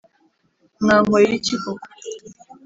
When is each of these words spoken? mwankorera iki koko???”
mwankorera 0.81 1.33
iki 1.39 1.55
koko???” 1.63 1.87